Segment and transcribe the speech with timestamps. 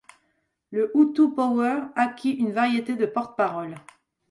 [0.71, 3.75] Le Hutu Power acquit une variété de porte-paroles.